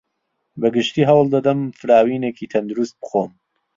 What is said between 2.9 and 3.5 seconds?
بخۆم.